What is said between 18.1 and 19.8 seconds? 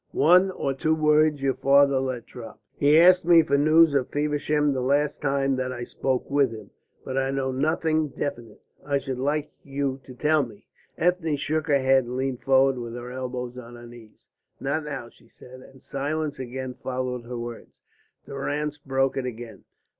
Durrance broke it again.